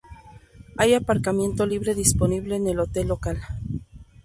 [0.77, 3.39] Hay aparcamiento libre disponible en el hotel local.